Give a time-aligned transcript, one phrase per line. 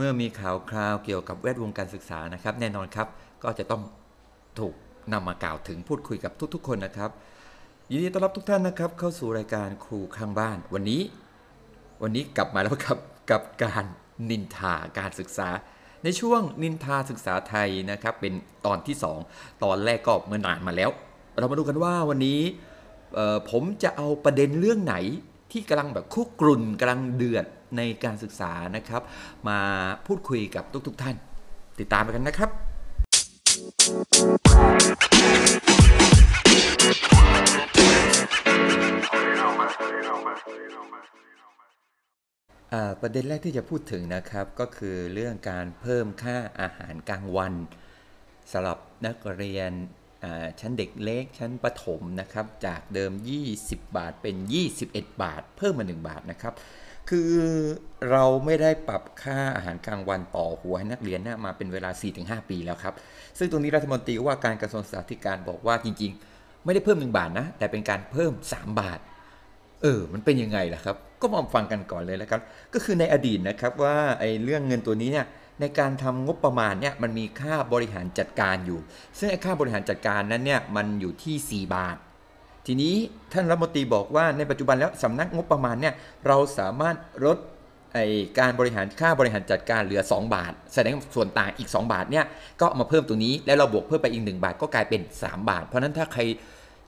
[0.00, 3.08] เมื่อมีข่าวคราวเกี่ยวกับแวดวงการศึกษานะครับ แน่นอนครับ
[3.42, 3.82] ก็จะต้อง
[4.58, 4.74] ถูก
[5.12, 7.10] นำมากล่าวถึงพูดคุยกับทุกๆ คนนะครับ
[7.90, 11.00] ยินดีต้อนรับทุกท่านนะครับ เข้าสู่รายการครูข้างบ้าน วันนี้
[12.02, 12.98] วันนี้กลับมาแล้วครับ
[13.30, 13.84] กับการ
[14.30, 15.48] นินทาการศึกษา
[16.04, 18.34] ในช่วงนินทาศึกษาไทยนะครับ เป็น
[18.66, 18.96] ตอนที่
[19.28, 20.90] 2 ตอนแรกก็เมื่อนานมาแล้ว
[21.38, 22.40] เรามาดูกันว่าวันนี้
[23.50, 24.96] ผมจะเอาประเด็นเรื่องไหน
[25.52, 27.46] ที่กำลังแบบคุกกรุ่นกำลังเดือด
[27.76, 29.02] ในการศึกษานะครับ
[29.48, 29.60] มา
[30.06, 31.16] พูดคุยกับทุกๆท่าน
[31.80, 32.50] ติดตามไปกันนะครับ
[43.00, 47.54] ประเด็นแรกที่จะพูดถึงนะครับก็คือเรื่องการเพิ่มค่าอาหารกลางวัน
[48.52, 49.70] สำหรับนักเรียน
[50.60, 53.12] ชั้นเด็กเล็กชั้นประถมนะครับ จากเดิม
[53.50, 54.36] 20 บาทเป็น
[54.78, 56.54] 21 บาท เพิ่มมา 1 บาทนะครับ
[57.08, 57.34] คือ
[58.10, 61.90] เราไม่ได้ปรับค่าอาหารกลางวันต่อหัวให้นักเรียนนะมาเป็นเวลา
[62.20, 62.94] 4-5 ปีแล้วครับ
[63.38, 68.98] ซึ่งตรงนี้รัฐมนตรีว่าการกระทรวงศึกษาธิการบอกว่าจริง ๆ ไม่ได้เพิ่ม 1 บาทนะ แต่เป็นการเพิ่ม 3 บาท
[69.82, 72.40] เออ มันเป็นยังไงล่ะครับ ก็มาฟังกันก่อนเลยแล้วครับ
[72.74, 75.26] ก็คือในอดีตนะครับว่าไอ้เรื่องเงินตัวนี้เนี่ย
[75.60, 78.78] ในการทำงบประมาณเนี่ยมันมีค่าบริหารจัดการอยู่
[79.18, 81.96] ซึ่งไอ้ค่าบริหารจัดการนั้นเนี่ยมันอยู่ที่ 4 บาท
[82.70, 82.94] ทีนี้
[83.32, 85.94] ท่านรัฐมนตรีบอกว่าในปัจจุบันแล้วสำนักงบประมาณเนี่ย
[86.26, 87.38] เราสามารถลด
[87.94, 87.98] ไอ
[88.38, 92.24] การบริหารค่าบริหารจัดการเหลือ 2 บาท แสดงส่วนต่างอีก 2 บาทเนี่ย
[92.60, 96.20] ก็ามาเพิ่มตรงนี้แล้วเราบวกเพิ่มไปอีก 1 บาทก็กลายเป็น 3 บาท เพราะฉะนั้นถ้าใคร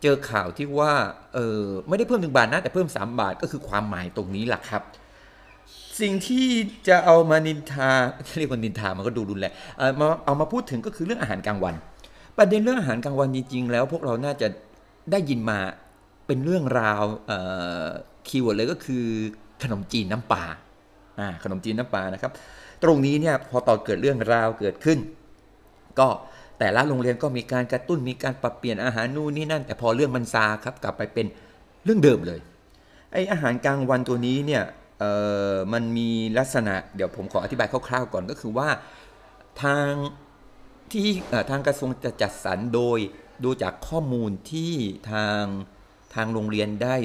[0.03, 0.93] เจอข่าวที่ว่า
[1.35, 4.83] เออไม่ได้เพิ่ม 1 บาทนะแต่เพิ่ม 3 บาทก็คือความหมายตรงนี้แหละครับ
[6.01, 6.47] สิ่งที่
[6.89, 7.91] จะเอามานินทา
[8.39, 11.75] เรียกว่านินทามันก็ดูรุนแรงเออมาเอามาพูดถึงก็คือเรื่องอาหารกลางวัน
[12.39, 14.49] ประเด็นเรื่องอาหารกลางวันจริงๆแล้ว พวกเราน่าจะ
[15.13, 15.59] ได้ยินมา
[16.27, 17.05] เป็นเรื่องราว
[18.29, 19.05] keyword เลยก็คือ
[19.63, 20.45] ขนมจีนน้ำปลา
[21.45, 22.33] ขนมจีนน้ำปลานะครับ
[22.83, 24.99] ตรงนี้เนี่ยพอตอนเกิดเรื่องราวเกิดขึ้น
[25.99, 26.09] ก็
[26.59, 31.27] แต่ละโรงเรียนก็มีการกระตุ้นมีการปรับเปลี่ยนอาหารนู่นนี่นั่น แต่พอเรื่องมันซาครับกลับไปเป็น
[31.85, 32.41] เรื่องเดิมเลย
[33.13, 34.63] ไออาหารกลางวันตัวนี้เนี่ย
[35.01, 35.05] เอ
[35.53, 38.69] อมันมีลักษณะเดี๋ยวผมขออธิบายคร่าวๆก่อนก็คือว่า
[39.63, 39.91] ทาง
[40.93, 41.09] ที่
[41.51, 42.99] ทางกระทรวงจะจัดสรรโดย
[43.45, 44.73] ดูจากข้อมูลที่
[45.11, 45.43] ทาง
[46.15, 46.97] ทางโรงเรียนได้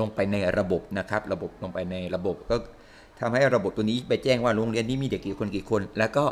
[0.00, 2.56] ลงไปในระบบนะครับ ระบบลงไปในระบบก็
[3.20, 6.24] ทำให้ระบบตัวนี้ไปแจ้งว่าโรงเรียนนี้มีเด็กกี่คนกี่คน แล้วก็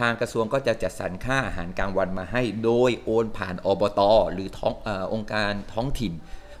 [0.00, 4.00] ทางกระทรวงก็จะจัดสรรค่าอาหารกลางวันมาให้ โดยโอนผ่านอบต
[4.32, 6.12] หรือท้องอองค์การท้องถิ่น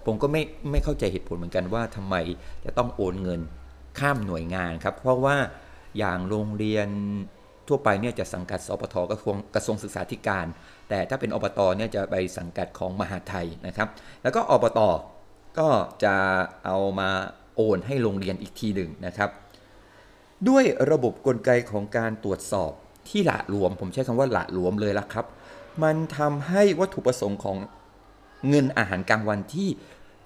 [0.06, 2.14] ผมก็ไม่ไม่เข้าใจเหตุผลเหมือนกันว่าทำไม
[2.64, 3.40] จะต้องโอนเงิน
[3.98, 5.36] ข้ามหน่วยงานครับ เพราะว่า
[5.98, 6.88] อย่างโรงเรียน
[7.68, 10.46] ทั่วไปเนี่ยจะสังกัดสปทกระทรวงกระทรวงศึกษาธิการ
[10.88, 13.88] แต่ถ้าเป็นอบตเนี่ยจะไปสังกัดของมหาไทยนะครับ
[14.22, 14.80] แล้วก็อบต
[15.58, 15.68] ก็
[16.04, 16.14] จะ
[16.64, 17.10] เอามา
[17.56, 19.30] โอนให้โรงเรียนอีกทีหนึ่งนะครับ
[20.48, 22.72] ด้วยระบบกลไกของการตรวจสอบ
[23.08, 25.26] ที่หละหลวม ผมใช้คำว่าหละหลวมเลยละครับ
[25.82, 27.56] มันทำให้วัตถุประสงค์ของ
[28.48, 29.68] เงินอาหารกลางวันที่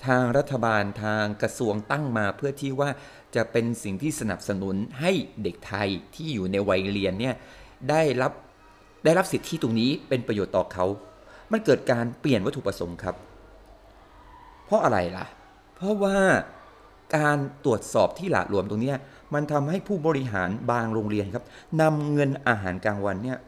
[0.07, 2.91] ทางรัฐบาลทางกระทรวงตั้งมาเพื่อที่ว่า
[3.37, 7.35] จะเป็นสิ่งที่สนับสนุนให้เด็กไทยที่อยู่ในวัยเรียนเนี่ย
[7.91, 8.33] ได้รับ
[9.04, 10.86] ได้รับสิทธิตรงนี้เป็นประโยชน์ต่อเขา
[11.53, 13.14] มันเกิดการเปลี่ยนวัตถุประสงค์ครับ
[14.66, 15.26] เพราะอะไรล่ะ
[15.76, 16.16] เพราะว่า
[17.16, 18.94] การตรวจสอบที่หละหลวมตรงนี้
[19.34, 21.44] มันทำให้ผู้บริหารบางโรงเรียนครับ
[21.81, 23.38] นำเงินอาหารกลางวันเนี่ย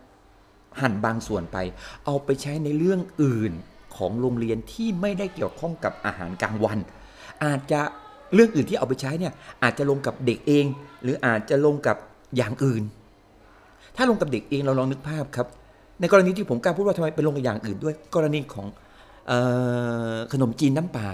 [0.81, 1.57] หั่นบางส่วนไป
[2.05, 3.53] เอาไปใช้ในเรื่องอื่น
[3.97, 6.79] ของโรงเรียนที่ไม่ได้เกี่ยวข้องกับอาหารกลางวัน
[7.45, 7.81] อาจจะ
[8.35, 9.33] เรื่องอื่นที่เอาไปใช้เนี่ย
[9.63, 10.65] อาจจะลงกับเด็กเอง
[11.03, 11.97] หรืออาจจะลงกับ
[12.37, 12.83] อย่างอื่น
[13.97, 15.47] ถ้าลงกับเด็กเองเราลองนึกภาพครับ
[16.01, 18.67] ในกรณีที่ผมกล้าพูดว่าทำไมไปลงกับอย่างอื่นด้วย กรณีของ
[19.31, 19.33] อ
[20.13, 21.09] อขนมจีนน้ำปลา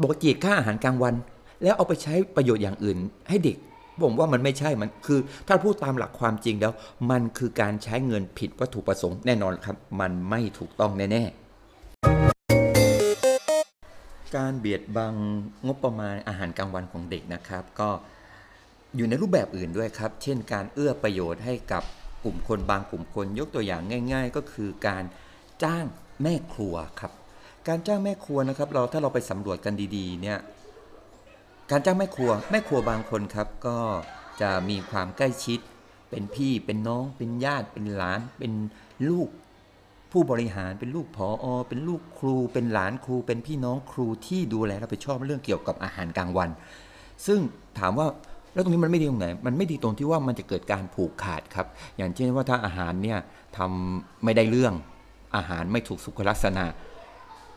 [0.00, 1.14] บอกจีดค่าอาหารกลางวัน
[1.62, 2.98] แล้วเอาไปใช้ประโยชน์อย่างอื่น
[3.28, 3.56] ให้เด็ก
[4.02, 6.72] ผมว่ามันไม่ใช่มันคือ ถ้าพูดตามหลักความจริงแล้ว
[7.10, 11.44] มันคือการใช้เงินผิดวัตถุประสงค์แน่นอนครับ มันไม่ถูกต้องแน่ๆ
[14.36, 15.14] การเบียดบัง
[15.66, 17.88] งบประมาณอาหารกลางวันของเด็กนะครับ ก็
[18.96, 21.82] อยู่ในรูปแบบอื่นด้วยครับ เช่นการเอื้อประโยชน์ให้กับ
[22.24, 23.82] กลุ่มคนบางกลุ่มคน ยกตัวอย่าง
[24.12, 25.04] ง่าย ๆ ก็คือการ
[25.62, 25.84] จ้าง
[26.22, 27.12] แม่ครัวครับ
[27.68, 30.38] การจ้างแม่ครัวนะครับ เราถ้าเราไปสำรวจกันดีๆเนี่ย
[31.70, 33.78] การจ้างแม่ครัว แม่ครัวบางคนครับ ก็
[34.40, 35.58] จะมีความใกล้ชิด
[36.10, 38.52] เป็นพี่เป็นน้อง เป็นญาติเป็นหลาน เป็น
[39.08, 39.28] ลูก
[40.12, 46.50] ผู้บริหารเป็นลูกผออเป็นลูกครู เป็นหลานครู เป็นพี่น้องครูที่ดูแลรับผิดชอบเรื่องเกี่ยวกับอาหารกลางวัน
[47.26, 47.40] ซึ่ง
[47.78, 48.06] ถามว่า
[48.54, 51.66] แล้วตรงนี้มันไม่ดีตรงไหน มันไม่ดีตรงที่ว่ามันจะเกิดการผูกขาดครับ
[51.96, 53.18] อย่างเช่นว่าถ้าอาหารเนี่ย
[53.56, 54.74] ทำไม่ได้เรื่อง
[55.36, 56.64] อาหารไม่ถูกสุขลักษณะ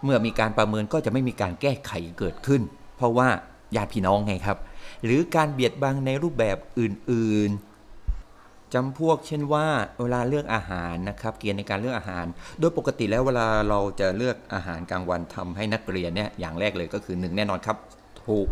[0.04, 2.62] เมื่อมีการประเมินก็จะไม่มีการแก้ไขเกิดขึ้น
[2.98, 3.28] เพราะว่า
[3.76, 4.58] ญาติพี่น้องไงครับ
[5.06, 9.66] หรือการเบียดบังในรูปแบบอื่นๆจำพวกเช่นว่า
[10.02, 12.26] เวลาเลือกอาหารนะครับเกณฑ์ในการเลือกอาหาร
[12.60, 17.78] โดยปกติแล้วเวลาเราจะเลือกอาหารกลางวันทำให้นักเรียนเนี่ยอย่างแรกเลยก็คือหนึ่งแน่นอนครับ
[18.26, 18.48] ถูก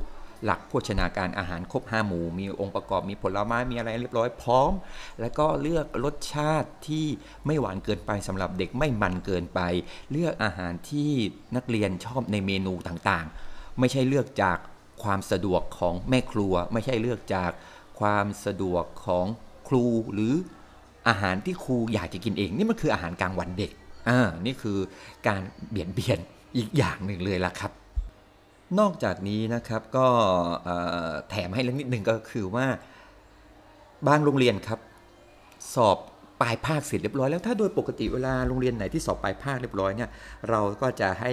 [0.46, 4.72] หลักโภชนาการอาหารครบห้าหมู่ มีองค์ประกอบมีผลไม้มีอะไรเรียบร้อยพร้อม
[5.22, 7.06] แล้วก็เลือกรสชาติที่
[7.46, 9.60] ไม่หวานเกินไปสำหรับเด็กไม่มันเกินไป
[10.12, 11.12] เลือกอาหารที่
[11.56, 14.58] นักเรียนชอบในเมนูต่างๆ ไม่ใช่เลือกจาก
[15.04, 17.52] ความสะดวกของแม่ครัว ไม่ใช่เลือกจาก
[18.00, 19.26] ความสะดวกของ
[19.68, 20.34] ครูหรือ
[21.08, 23.72] อาหารที่ครูอยากจะกินเอง นี่มันคืออาหารกลางวันเด็ก
[24.10, 24.78] อ่านี่คือ
[25.28, 26.20] การเบียดเบียน
[26.58, 27.72] อีกอย่างหนึ่งเลยล่ะครับ
[28.80, 30.08] นอกจากนี้นะครับก็
[31.30, 32.66] แถมให้เล็กนิดหนึ่งก็คือว่า
[34.08, 34.80] บางโรงเรียนครับ
[35.76, 35.98] สอบ
[36.42, 40.10] ปลายภาคเสร็จเรียบร้อยแล้วถ้าโดยปกติเวลาโรงเรียนไหนที่สอบปลายภาคเรียบร้อยเนี่ย
[40.50, 41.32] เราก็จะให้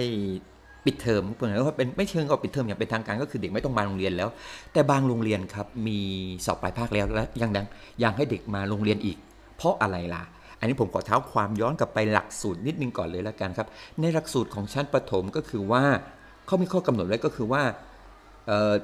[0.85, 4.29] ปิดเทอมเพื่อนว่าเป็นไม่เชิงกับปิดเทอมอย่างเป็นทางการก็คือเด็กไม่ต้องมาโรงเรียนแล้ว
[4.73, 5.99] แต่บางโรงเรียนครับมี
[6.45, 7.65] สอบปลายภาคแล้วและยังดัง
[8.03, 9.17] ยังให้เด็กมาโรงเรียนอีก
[9.57, 10.23] เพราะอะไรล่ะ
[10.59, 13.67] อันนี้ผมขอเท้าความย้อนกลับไปหลักสูตรนิดนึงก่อนเลยแล้วกันครับ
[14.01, 15.83] ในหลักสูตรของชั้นประถมก็คือว่า
[16.45, 17.63] เขามีข้อกำหนดไว้ก็คือว่า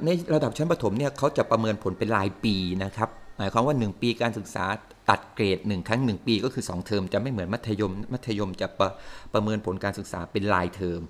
[0.05, 4.65] ในระดับชั้นประถมเนี่ยเขาจะประเมินผลเป็นรายปีนะครับหมายความว่า 1 ปีการศึกษา
[5.09, 8.89] ตัดเกรด 1 ครั้ง 1 ปีก็คือ 2 เทอมจะไม่เหมือนมัธยม มัธยมจะประ
[9.33, 11.01] ประเมินผลการศึกษาเป็นรายเทอม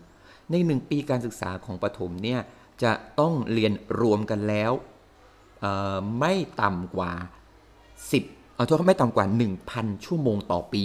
[0.51, 2.39] ใน 1 ปีการศึกษาของประถมเนี่ย
[2.83, 4.71] จะต้องเรียนรวมกันแล้ว
[6.19, 7.11] ไม่ต่ำกว่า
[7.83, 9.25] 10 เอาโทษไม่ต่ำกว่า
[9.65, 10.83] 1,000 ชั่วโมงต่อปี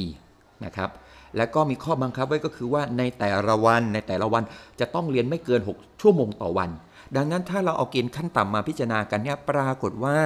[0.64, 0.90] นะครับ
[1.36, 4.42] แล้วก็มีข้อบังคับไว้ก็คือว่าในแต่ละวันในแต่ละวัน
[4.80, 6.70] จะต้องเรียนไม่เกิน 6 ชั่วโมงต่อวัน
[7.16, 10.16] ดังนั้นถ้าเราเอาเกณฑ์ขั้นต่ำมาพิจารณากันเนี่ยปรากฏว่า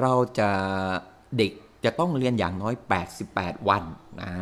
[0.00, 0.50] เราจะ
[1.38, 1.52] เด็ก
[1.84, 2.74] จะต้องเรียนอย่างน้อย
[3.20, 3.82] 88 วัน
[4.22, 4.32] อ่า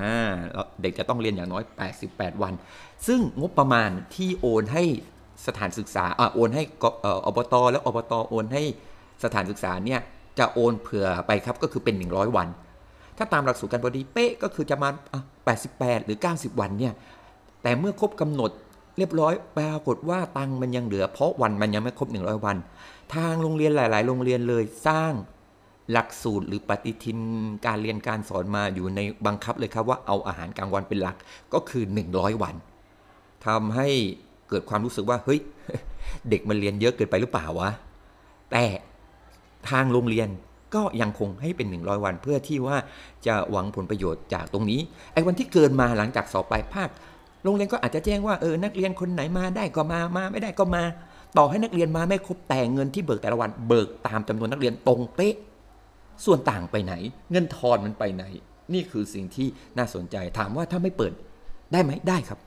[0.83, 1.63] เด็กจะต้องเรียนอย่างน้อย
[2.03, 2.55] 88 วัน
[3.07, 4.85] ซึ่งงบประมาณที่โอนให้
[5.47, 8.63] สถานศึกษาอโอนให้กเอ่ออบต แล้วอบตโอนให้
[9.25, 10.01] สถานศึกษาเนี่ย
[10.39, 12.49] จะโอนเผื่อไปครับก็คือเป็น 100 วัน
[13.19, 14.89] ถ้าตามหลักสูตรการพอดีเป๊ะก็คือจะมา
[15.49, 16.95] 88 หรือ 90 วันเนี่ย
[17.63, 18.51] แต่เมื่อครบกำหนด
[18.99, 22.57] เรียบร้อยปรากฏว่าตังมันยังเหลือ เพราะวันมันยังไม่ครบ 100 วัน
[23.15, 25.13] ทางโรงเรียนหลาย ๆ โรงเรียนเลยสร้าง
[25.93, 27.19] หลักสูตรหรือปฏิทิน
[27.67, 31.17] การเรียนการสอนมาอยู่ในบังคับเลยครับว่าเอาอาหารกลางวันเป็นหลัก
[31.55, 32.55] ก็คือ 100 วัน
[33.47, 33.89] ทำให้
[34.49, 35.41] เกิดความรู้สึกว่าเฮ้ย
[36.31, 37.71] เด็กมันเรียนเยอะเกินไปหรือเปล่าวะ
[38.53, 38.65] แต่
[39.71, 40.29] ทางโรงเรียน
[40.75, 42.77] ก็ยังคงให้เป็น 100 วันเพื่อที่ว่า
[43.27, 44.81] จะหวังผลประโยชน์จากตรงนี้
[45.13, 46.89] ไอ้วันที่เกินมาหลังจากสอบปลายภาค
[47.43, 50.85] โรงเรียนก็อาจจะแจ้งว่าเออนักเรียนคนไหนมาได้ก็มามาไม่ได้ก็มา
[51.39, 55.35] ต่อให้นักเรียนมาไม่ครบแต่เงินที่เบิกแต่ละวันเบิกตามจำนวนนักเรียนตรงเป๊ะ
[56.25, 56.95] ส่วนต่างไปไหน
[57.31, 58.25] เงินทอนมันไปไหน
[58.75, 59.47] นี่คือสิ่งที่
[59.79, 61.13] น่าสนใจถามว่าถ้าไม่เปิด
[61.73, 62.39] ได้ไหมได้ครับ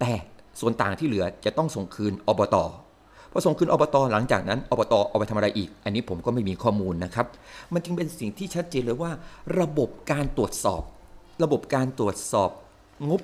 [0.00, 0.12] แต่
[0.60, 2.56] ส่วนต่างที่เหลือจะต้องส่งคืนอบต
[3.36, 7.26] พอส่งคืนอบตหลังจากนั้นอบตเอาไปทำอะไรอีก อันนี้ผมก็ไม่มีข้อมูลนะครับ
[7.72, 9.10] มันจึงเป็นสิ่งที่ชัดเจนเลยว่า
[9.60, 10.82] ระบบการตรวจสอบ
[11.42, 12.50] ระบบการตรวจสอบ
[13.08, 13.22] งบ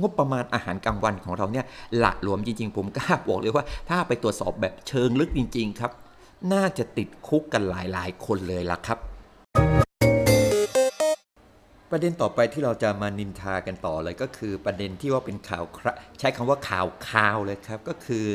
[0.00, 1.64] งบประมาณอาหารกลางวันของเราเนี่ย
[1.98, 5.92] หละหลวมจริงๆ ผมกล้าบอกเลยว่า ถ้าไปตรวจสอบแบบเชิงลึกจริง ๆ ครับ
[6.52, 8.98] น่าจะติดคุกกันหลายๆ คนเลยล่ะครับ
[11.92, 18.26] ประเด็นต่อไปที่เราจะมานินทากันต่อเลยก็คือประเด็นที่ว่าเป็นข่าวคระใช้คำว่าข่าวข่าวเลยครับ ก็คือ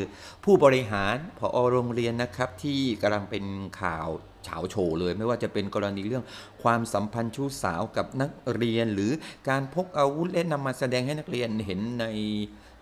[0.44, 3.46] ผู้บริหารผอโรงเรียนนะครับที่กำลังเป็น
[3.82, 4.08] ข่าว
[4.44, 6.24] เฉาโฉเลย ไม่ว่าจะเป็นกรณีเรื่อง
[6.64, 9.12] ความสัมพันธ์ชู้สาวกับนักเรียน หรือ
[9.50, 12.06] การพกอาวุธและนำมาแสดงให้นักเรียนเห็นใน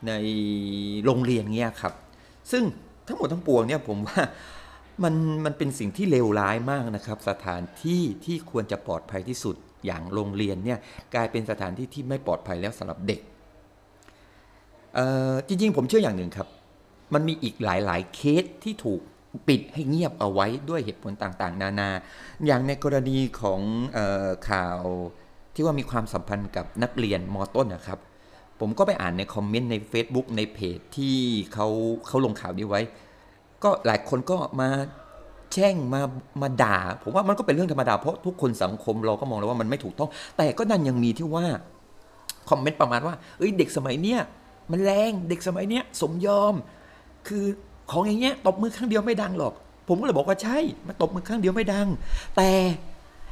[0.07, 0.13] ใน
[1.05, 1.93] โรงเรียนเงี้ยครับ
[2.51, 2.63] ซึ่ง
[3.07, 4.21] ทั้งหมดทั้งปวงเนี่ยผมว่า
[5.03, 5.13] มัน
[5.45, 10.79] มันเป็นสิ่งที่เลวร้ายมากนะครับ สถานที่ที่ควรจะปลอดภัยที่สุด อย่างโรงเรียนเนี่ย
[11.15, 13.19] กลายเป็นสถานที่ที่ไม่ปลอดภัยแล้วสำหรับเด็ก
[15.47, 16.47] จริงๆ ผมเชื่ออย่างหนึ่งครับ
[17.13, 19.01] มันมีอีกหลายๆเคสที่ถูก
[19.47, 21.89] ปิดให้เงียบเอาไว้ด้วยเหตุผลต่างๆ นานา
[22.45, 23.61] อย่างในกรณีของ
[23.97, 24.79] ออข่าว
[25.53, 27.99] ที่ว่ามีความสัมพันธ์กับนักเรียนมต้นนะครับ
[28.59, 31.17] ผมก็ไปอ่านในคอมเมนต์ใน Facebook ในเพจที่
[31.53, 31.67] เขา
[32.07, 32.81] เขาลงข่าวนี้ไว้
[33.63, 34.69] ก็หลายคนก็มา
[35.53, 36.01] แช่งมา
[36.41, 41.45] มาด่า ผมว่ามันก็เป็นเรื่องธรรมดาเพราะทุกคนสังคมเราก็มองแล้วว่ามันไม่ถูกต้อง แต่ก็นั่นยังมีที่ว่า
[42.49, 44.19] คอมเมนต์ประมาณว่าเอ้ยเด็กสมัยเนี้ย
[44.71, 46.53] มันแรงเด็กสมัยเนี้ยสมยอม
[47.27, 47.45] คือ
[47.91, 49.53] ของอย่างเงี้ยตบมือข้างเดียวไม่ดังหรอก
[49.87, 51.87] ผมก็เลยบอกว่าใช่มันตบมือข้างเดียวไม่ดัง
[52.37, 52.49] แต่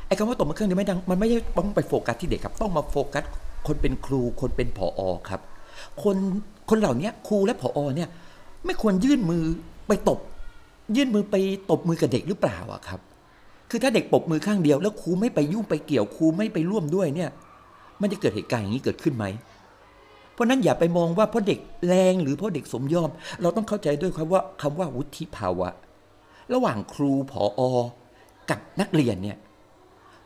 [0.08, 3.24] ไอ้คำว่าตบมือข้างเดียวไม่ดัง มันไม่ใช่ต้องไปโฟกัสที่เด็กครับ ต้องมาโฟกัส
[3.67, 5.41] คนเป็นครูคนเป็นผออครับ
[6.03, 6.17] คน
[6.70, 8.10] คนเหล่านี้ครูและผอเนี่ย
[8.65, 9.43] ไม่ควรยื่นมือ
[9.88, 10.20] ไปตบ
[10.96, 11.36] ยื่นมือไป
[11.70, 13.00] ตบมือกับเด็กหรือเปล่าอะครับ
[13.70, 17.30] คือถ้าเด็กปบมือข้างเดียว แล้วครูไม่ไปยุ่งไปเกี่ยวครูไม่ไปร่วมด้วยเนี่ย
[18.02, 19.25] มันจะเกิดเหตุการณ์อย่างนี้เกิดขึ้นไหม
[20.34, 23.10] เพราะนั้นอย่าไปมองว่าเพราะเด็กแรงหรือเพราะเด็กสมยอม
[23.42, 25.70] เราต้องเข้าใจด้วยคำว่าคำว่าวุฒิภาวะ
[26.54, 27.62] ระหว่างครูผออ
[28.50, 29.38] กับนักเรียนเนี่ย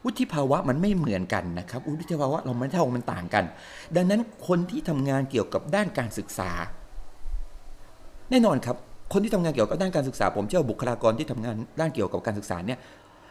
[0.04, 3.46] วุฒิภาวะมันไม่เหมือนกันนะครับวุฒิภาวะเราไม่เท่ามันต่างกัน
[3.96, 6.52] ดังนั้นคนที่ทำงานเกี่ยวกับด้านการศึกษา
[8.30, 8.78] แน่นอนครับ
[9.12, 12.80] คนที่ทำงานเกี่ยวกับด้านการศึกษา ผมเชื่อบุคลากรที่ทำงานด้านเกี่ยวกับการศึกษาเนี่ย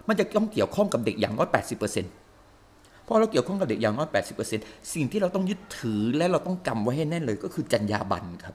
[0.08, 4.08] มันจะต้องเกี่ยวข้องกับเด็กอย่างน้อย 80%เพราะเราเกี่ยวข้องกับเด็กอย่างน้อย
[4.50, 8.54] 80%สิ่งที่เราต้องยึดถือและเราต้องจำไว้ให้แน่นเลยก็คือจรรยาบรรณครับ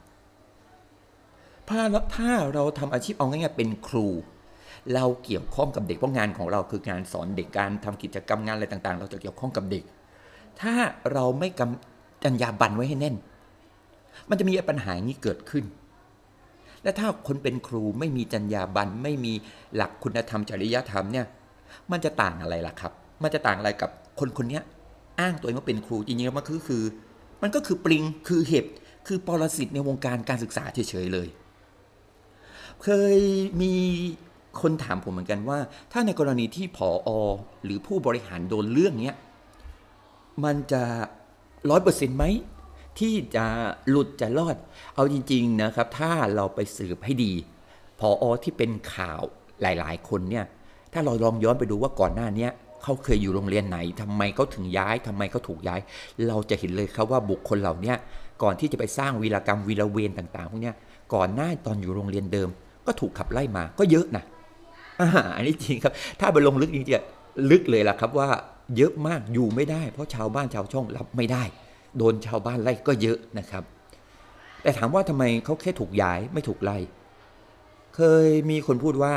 [1.68, 1.80] ถ้า
[2.16, 4.06] ถ้าเราทำอาชีพเอาง่ายๆเป็นครู
[4.94, 9.84] เราเกี่ยวข้องกับเด็กเพราะงานของเราคืองานสอนเด็กการทำกิจกรรมงานอะไรต่างๆ เราจะเกี่ยวข้องกับเด็ก
[10.60, 10.74] ถ้า
[11.12, 13.16] เราไม่กำจรรยาบรรณไว้ให้แน่น
[14.28, 15.64] มันจะมีปัญหาอย่างนี้เกิดขึ้น
[16.82, 19.32] และถ้าคนเป็นครูไม่มีจรรยาบรรณไม่มี
[19.74, 21.26] หลักคุณธรรมจริยธรรมเนี่ย
[21.90, 24.60] มันจะต่างอะไรล่ะครับ มันจะต่างอะไรกับคนคนนี้
[25.20, 26.84] อ้างตัวเองว่าเป็นครูจริงๆแล้วมันคือคือ
[27.42, 28.66] มันก็คือปริงคือเห็บ
[29.06, 31.28] คือปรสิตในวงการการศึกษาเฉยๆเลย
[32.82, 33.18] เคย
[33.62, 33.74] มี
[34.60, 35.58] คนถามผมเหมือนกันว่า
[35.92, 37.10] ถ้าในกรณีที่ผออ
[37.64, 39.16] หรือผู้บริหารโดนเรื่องเนี้ย
[40.44, 40.82] มันจะ
[41.70, 42.24] ร้อยเปอร์เซ็นต์ไหม
[42.98, 43.44] ที่จะ
[43.88, 44.56] หลุดจะรอด
[44.94, 47.32] เอาจริง ๆนะครับ ถ้าเราไปสืบให้ดี
[47.98, 49.22] ผออที่เป็นข่าว
[49.62, 50.44] หลายๆ คนเนี่ย
[50.92, 52.48] ถ้าเราลองย้อนไปดูว่าก่อนหน้านี้
[52.82, 55.80] เขาเคยอยู่โรงเรียนไหนทำไมเขาถึงย้ายทำไมเขาถูกย้าย
[56.28, 57.94] เราจะเห็นเลยครับว่าบุคคลเหล่านี้
[58.42, 60.76] ก่อนที่จะไปสร้างวีรกรรมวีรเวรต่างๆพวกเนี้ย
[61.14, 62.48] ก่อนหน้าตอนอยู่โรงเรียนเดิม
[62.86, 64.24] ก็ถูกขับไล่มาก็เยอะนะ
[65.00, 68.28] อ่าอันนี้จริงครับ ถ้าไปลงลึกจริงๆลึกเลยล่ะครับว่า
[68.76, 71.42] เยอะมากอยู่ไม่ได้ เพราะชาวบ้านชาวช่องรับไม่ได้
[71.98, 73.64] โดนชาวบ้านไล่ก็เยอะนะครับ
[74.62, 76.78] แต่ถามว่าทำไมเขาแค่ถูกย้ายไม่ถูกไล่
[77.96, 79.14] เคยมีคนพูดว่า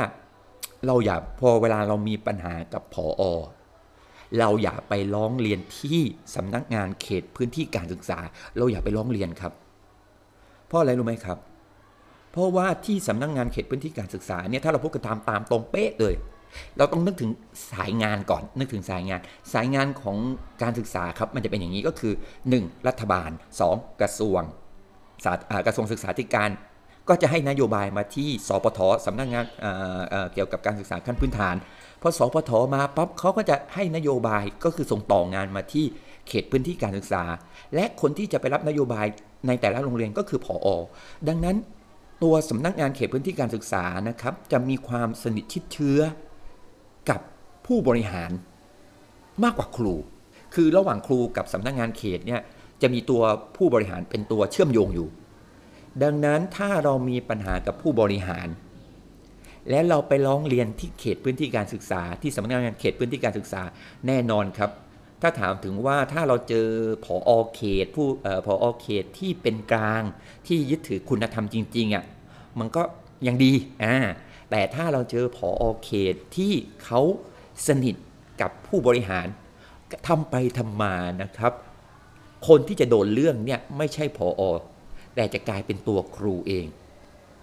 [0.86, 3.22] เราอย่าพอเวลาเรามีปัญหากับผออ
[4.38, 6.00] เราอย่าไปร้องเรียนที่
[6.34, 8.18] สำนักงานเขตพื้นที่การศึกษา
[8.56, 9.52] เราอย่าไปร้องเรียนครับ
[10.66, 11.38] เพราะอะไรรู้ไหมครับ
[12.30, 16.14] เพราะว่าที่สำนักงานเขตพื้นที่การศึกษาเนี่ยถ้าเราพูดกันตามตามตรงเป๊ะเลย
[16.78, 17.30] เราต้องนึกถึง
[17.72, 19.20] สายงานก่อน นึกถึงสายงาน
[19.52, 20.16] สายงานของ
[20.62, 22.14] การศึกษาครับมันจะเป็นอย่างนี้ก็คือ
[22.50, 22.88] 1.
[22.88, 23.30] รัฐบาล
[23.66, 24.00] 2.
[24.00, 24.42] กระทรวง
[25.66, 26.50] กระทรวงศึกษาธิการ
[27.08, 29.44] ก็จะให้นโยบายมาที่สปทสำนักงาน
[30.32, 31.56] เกี่ยวกับการศึกษาขั้นพื้นฐาน
[32.00, 35.84] พอสปทมาปั๊บเขาก็จะให้นโยบายก็คือส่งต่องานมาที่
[36.28, 37.22] เขตพื้นที่การศึกษา
[37.74, 39.06] และคนที่จะไปรับนโยบาย
[39.46, 40.68] ในแต่ละโรงเรียนก็คือผอ
[41.28, 41.56] ดังนั้น
[42.22, 46.00] ตัวสำนักงานเขตพื้นที่การศึกษานะครับจะมีความสนิทชิดเชื้อ
[47.10, 47.20] กับ
[47.66, 48.30] ผู้บริหาร
[49.44, 49.94] มากกว่าครู
[50.54, 52.40] คือระหว่างครูกับสำนักงานเขตเนี่ย
[52.82, 53.22] จะมีตัว
[53.56, 55.08] ผู้บริหารเป็นตัวเชื่อมโยงอยู่
[56.02, 58.48] ดังนั้นถ้าเรามีปัญหากับผู้บริหาร
[59.70, 63.62] และเราไปร้องเรียนที่เขตพื้นที่การศึกษา ที่สำนักงานเขตพื้นที่การศึกษา
[64.06, 64.70] แน่นอนครับ
[65.22, 66.68] ถ้าถามถึงว่าถ้าเราเจอ
[67.04, 70.02] ผออเขต ผู้ออผออเขตที่เป็นกลาง
[70.46, 72.04] ที่ยึดถือคุณธรรมจริงๆอะ
[72.58, 72.82] มันก็
[73.26, 73.52] ยังดี
[73.84, 73.96] อ่า
[74.50, 76.52] แต่ถ้าเราเจอผออเขตที่
[76.84, 77.00] เขา
[77.66, 77.96] สนิท
[78.40, 79.26] กับผู้บริหาร
[80.08, 81.52] ทำไปทำมานะครับ
[82.48, 84.42] คนที่จะโดนเรื่องเนี่ยไม่ใช่ผออ
[85.14, 86.66] แต่จะกลายเป็นตัวครูเอง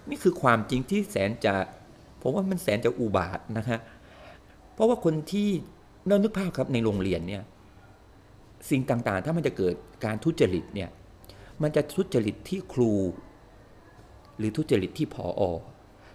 [0.08, 1.54] นี่คือความจริงที่แสนจะ
[2.20, 3.80] ผมว่ามันแสนจะอุบาทนะฮะ
[4.74, 5.48] เพราะว่าคนที่
[6.06, 7.42] เรานึกภาพครับในโรงเรียนเนี่ย
[8.70, 10.90] สิ่งต่างๆ ถ้ามันจะเกิดการทุจริตเนี่ย
[11.62, 12.92] มันจะทุจริตที่ครู
[14.38, 15.42] หรือทุจริตที่ผออ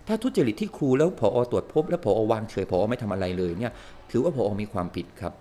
[0.09, 3.73] ถ้าทุจริตที่ครูแล้วผอตรวจพบ แล้วผอวางเฉยผอไม่ทำอะไรเลยเนี่ย
[4.11, 5.33] ถือว่าผอมีความผิดครับ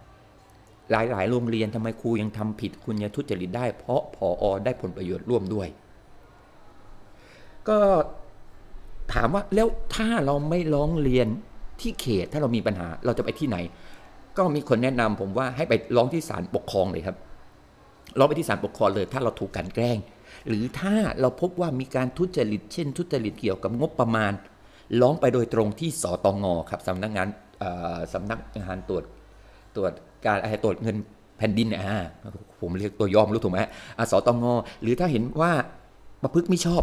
[0.91, 5.69] หลายๆ โรงเรียนทำไมครูยังทำผิดคุณยังทุจริตได้ เพราะผอได้ผลประโยชน์ร่วมด้วย
[7.69, 7.79] ก็
[9.15, 11.29] ถามว่าแล้วถ้าเราไม่ร้องเรียน
[11.81, 13.57] ที่เขตถ้าเรามีปัญหาเราจะไปที่ไหน
[14.37, 17.17] ก็มีคนแนะนำผมว่าให้ไปร้องที่ศาลปกครองเลยครับ
[18.19, 19.99] ร้องไปที่ศาลปกครองเลย ถ้าเราถูกกันแกล้ง
[20.49, 24.33] หรือถ้าเราพบว่ามีการทุจริต เช่น ทุจริตเกี่ยวกับงบประมาณ
[25.01, 27.29] ร้องไปโดยตรงที่สตงครับสำนักงาน
[28.13, 29.05] สำนักงานตรวจ
[29.77, 29.93] ตรวจ
[30.27, 30.97] การอะไรตรวจเงิน
[31.39, 32.01] แผ่นดินอ่า
[32.61, 33.59] ผมเรียกตัวย่อมรู้ถูกไหม
[33.97, 34.45] อ่าสตง
[34.83, 35.53] หรือถ้าเห็นว่า
[36.23, 36.83] ประพฤติไม่ชอบ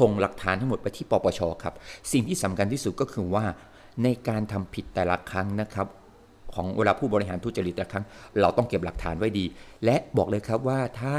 [0.00, 1.74] ส่งหลักฐานทั้งหมดไปที่ปปชครับ
[2.12, 3.44] สิ่งที่สำคัญที่สุดก็คือว่า
[4.02, 5.86] ในการทำผิดแต่ละครั้งนะครับ
[6.54, 8.04] ของเวลาผู้บริหารทุจริตแต่ละครั้ง
[8.40, 9.44] เราต้องเก็บหลักฐานไว้ดี
[9.84, 11.14] และบอกเลยครับว่าถ้า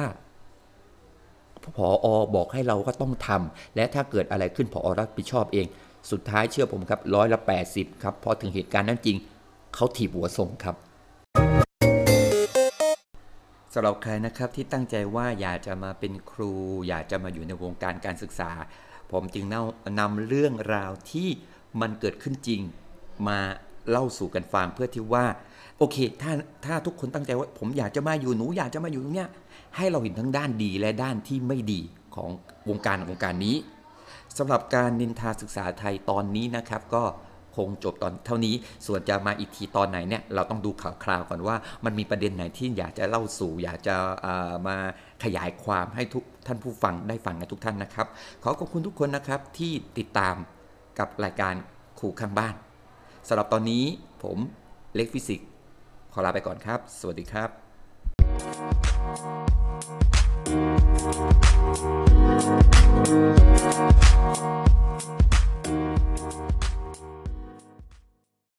[1.77, 5.65] ผออบอกให้เราก็ต้องทำและถ้าเกิดอะไรขึ้นผอรับผิดชอบเอง
[6.09, 7.39] สุดท้ายเชื่อผมครับร้อยละ
[7.71, 9.17] 80 ครับพอถึงเหตุการณ์นั้นจริง
[9.75, 10.75] เขาถีบหัวส่งครับ
[13.73, 16.51] สำหรับใครนะครับที่ตั้งใจว่าอยากจะมาเป็นครู
[16.87, 18.51] อยากจะมาอยู่ในวงการการศึกษา
[19.11, 21.29] ผมจึงนำนำเรื่องราวที่
[21.81, 22.61] มันเกิดขึ้นจริง
[23.27, 23.39] มา
[23.89, 25.25] เล่าสู่กันฟังเพื่อที่ว่า
[25.77, 26.31] โอเค ถ้า
[26.65, 29.29] ถ้าทุกคนตั้งใจว่า ผมอยากจะมาอยู่หนูอยากจะมาอยู่ตรงเนี้ย
[29.75, 31.81] ให้เราเห็นทั้งด้านดีและด้านที่ไม่ดี
[32.15, 32.29] ของ
[32.69, 33.55] วงการวงการนี้
[34.37, 37.03] สำหรับการนินทาศึกษาไทยตอนนี้นะครับ ก็
[37.57, 38.55] คงจบตอนเท่านี้
[38.87, 44.77] ส่วนจะมาอีกทีตอนไหนเนี่ยเราต้องดูข่าวคราวก่อนว่า มันมีประเด็นไหนที่อยากจะเล่าสู่ อยากจะามา
[45.23, 48.07] ขยายความให้ทุกท่านผู้ฟังได้ฟังกันทุกท่านนะครับ
[48.43, 50.35] ขอขอบคุณทุกคนนะครับที่ติดตาม
[50.99, 51.53] กับรายการ
[51.99, 52.55] ครูข้างบ้าน
[53.27, 53.83] สำหรับตอนนี้
[54.23, 54.37] ผม
[54.95, 55.47] เล็กฟิสิกส์
[56.13, 57.45] ขอลาไปก่อนครับ สวัสดีครั
[61.47, 62.01] บ Oh,